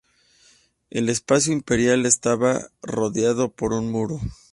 El 0.89 1.09
espacio 1.09 1.53
imperial 1.53 2.07
estaba 2.07 2.69
rodeado 2.81 3.51
por 3.53 3.71
un 3.71 3.91
muro. 3.91 4.19